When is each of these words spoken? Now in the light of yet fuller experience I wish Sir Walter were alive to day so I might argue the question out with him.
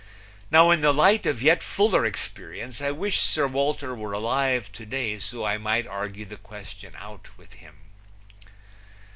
Now 0.49 0.71
in 0.71 0.81
the 0.81 0.95
light 0.95 1.27
of 1.27 1.43
yet 1.43 1.61
fuller 1.61 2.07
experience 2.07 2.81
I 2.81 2.89
wish 2.89 3.19
Sir 3.19 3.45
Walter 3.45 3.93
were 3.93 4.13
alive 4.13 4.71
to 4.71 4.83
day 4.83 5.19
so 5.19 5.45
I 5.45 5.59
might 5.59 5.85
argue 5.85 6.25
the 6.25 6.37
question 6.37 6.93
out 6.97 7.27
with 7.37 7.53
him. 7.53 7.75